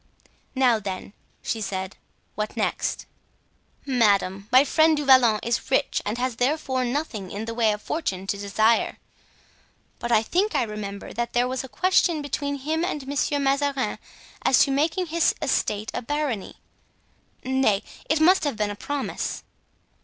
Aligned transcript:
"Now, 0.55 0.79
then," 0.79 1.13
she 1.43 1.61
said, 1.61 1.95
"what 2.33 2.57
next?" 2.57 3.05
"Madame, 3.85 4.47
my 4.51 4.63
friend 4.63 4.97
Du 4.97 5.05
Vallon 5.05 5.39
is 5.43 5.69
rich 5.69 6.01
and 6.03 6.17
has 6.17 6.37
therefore 6.37 6.83
nothing 6.83 7.29
in 7.29 7.45
the 7.45 7.53
way 7.53 7.71
of 7.71 7.83
fortune 7.83 8.25
to 8.25 8.37
desire; 8.39 8.97
but 9.99 10.11
I 10.11 10.23
think 10.23 10.55
I 10.55 10.63
remember 10.63 11.13
that 11.13 11.33
there 11.33 11.47
was 11.47 11.63
a 11.63 11.69
question 11.69 12.23
between 12.23 12.55
him 12.55 12.83
and 12.83 13.05
Monsieur 13.05 13.37
Mazarin 13.37 13.99
as 14.41 14.57
to 14.65 14.71
making 14.71 15.05
his 15.05 15.35
estate 15.39 15.91
a 15.93 16.01
barony. 16.01 16.55
Nay, 17.43 17.83
it 18.09 18.19
must 18.19 18.43
have 18.43 18.55
been 18.57 18.71
a 18.71 18.75
promise." 18.75 19.43